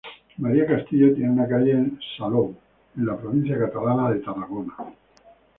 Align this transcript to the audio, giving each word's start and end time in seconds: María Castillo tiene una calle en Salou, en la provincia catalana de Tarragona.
María 0.39 0.65
Castillo 0.65 1.13
tiene 1.13 1.29
una 1.29 1.47
calle 1.47 1.73
en 1.73 1.99
Salou, 2.17 2.55
en 2.97 3.05
la 3.05 3.15
provincia 3.17 3.55
catalana 3.59 4.09
de 4.09 4.19
Tarragona. 4.21 4.75